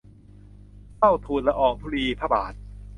[0.97, 2.53] เฝ้าทูลละอองธุลีพระบาท